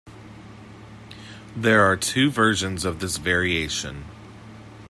[1.55, 4.05] There are two versions of this variation.